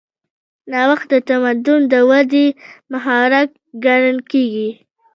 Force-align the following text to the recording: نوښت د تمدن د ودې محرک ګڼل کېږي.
نوښت 0.71 1.07
د 1.13 1.15
تمدن 1.27 1.81
د 1.91 1.93
ودې 2.09 2.47
محرک 2.91 3.49
ګڼل 3.85 4.17
کېږي. 4.31 4.69